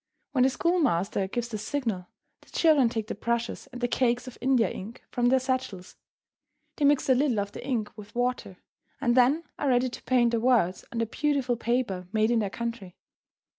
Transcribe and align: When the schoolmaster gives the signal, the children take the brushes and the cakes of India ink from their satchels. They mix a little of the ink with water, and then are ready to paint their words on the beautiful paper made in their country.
When 0.31 0.43
the 0.45 0.49
schoolmaster 0.49 1.27
gives 1.27 1.49
the 1.49 1.59
signal, 1.59 2.07
the 2.41 2.49
children 2.49 2.89
take 2.89 3.05
the 3.05 3.13
brushes 3.13 3.67
and 3.71 3.81
the 3.81 3.87
cakes 3.87 4.25
of 4.25 4.35
India 4.41 4.67
ink 4.67 5.03
from 5.11 5.27
their 5.27 5.37
satchels. 5.37 5.95
They 6.77 6.85
mix 6.85 7.07
a 7.07 7.13
little 7.13 7.39
of 7.39 7.51
the 7.51 7.63
ink 7.63 7.91
with 7.95 8.15
water, 8.15 8.57
and 8.99 9.15
then 9.15 9.43
are 9.59 9.69
ready 9.69 9.89
to 9.89 10.03
paint 10.05 10.31
their 10.31 10.39
words 10.39 10.83
on 10.91 10.97
the 10.97 11.05
beautiful 11.05 11.55
paper 11.55 12.07
made 12.13 12.31
in 12.31 12.39
their 12.39 12.49
country. 12.49 12.95